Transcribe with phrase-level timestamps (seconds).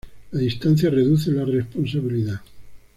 [0.31, 2.41] La distancia reduce la responsabilidad".